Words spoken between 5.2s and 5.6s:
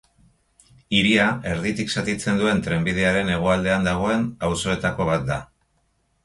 da.